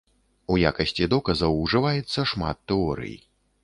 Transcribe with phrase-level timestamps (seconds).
[0.53, 3.19] У якасці доказаў ужываецца шмат тэорый.